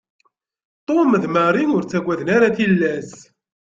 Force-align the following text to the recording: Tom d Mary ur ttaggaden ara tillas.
Tom 0.87 1.09
d 1.21 1.23
Mary 1.35 1.63
ur 1.75 1.83
ttaggaden 1.83 2.29
ara 2.35 2.55
tillas. 2.57 3.11